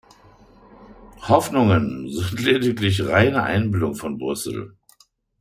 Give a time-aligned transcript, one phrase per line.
[1.27, 4.75] Hoffnungen sind lediglich reine Einbildung von Brüssel.